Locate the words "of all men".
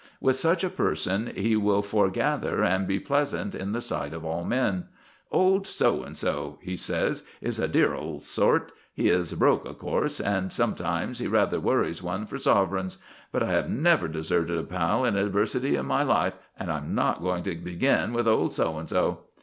4.15-4.85